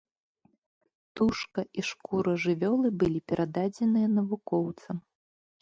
[1.19, 4.97] Тушка і шкура жывёлы былі перададзеныя навукоўцам.